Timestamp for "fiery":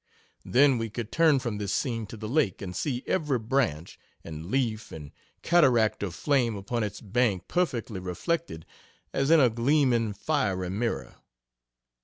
10.13-10.71